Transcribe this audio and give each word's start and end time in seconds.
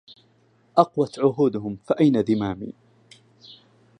أقوت 0.77 1.19
عهودهم 1.19 1.75
فأين 1.83 2.21
ذمامي 2.21 2.73